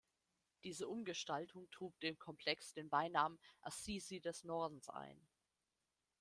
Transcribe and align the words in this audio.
Diese 0.63 0.87
Umgestaltung 0.87 1.69
trug 1.69 1.99
dem 1.99 2.17
Komplex 2.17 2.73
den 2.73 2.89
Beinamen 2.89 3.37
„Assisi 3.61 4.19
des 4.19 4.43
Nordens“ 4.43 4.89
ein. 4.89 5.21